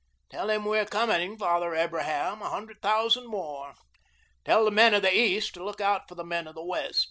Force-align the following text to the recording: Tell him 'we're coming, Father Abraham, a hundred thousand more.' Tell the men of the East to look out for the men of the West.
Tell 0.31 0.49
him 0.49 0.65
'we're 0.65 0.87
coming, 0.87 1.37
Father 1.37 1.75
Abraham, 1.75 2.41
a 2.41 2.49
hundred 2.49 2.81
thousand 2.81 3.27
more.' 3.27 3.75
Tell 4.43 4.65
the 4.65 4.71
men 4.71 4.95
of 4.95 5.03
the 5.03 5.15
East 5.15 5.53
to 5.53 5.63
look 5.63 5.79
out 5.79 6.09
for 6.09 6.15
the 6.15 6.23
men 6.23 6.47
of 6.47 6.55
the 6.55 6.65
West. 6.65 6.99